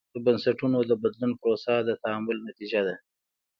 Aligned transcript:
د 0.13 0.15
بنسټونو 0.25 0.77
د 0.89 0.91
بدلون 1.01 1.31
پروسه 1.41 1.73
د 1.87 1.89
تعامل 2.03 2.37
نتیجه 2.47 2.81
ده. 2.87 2.95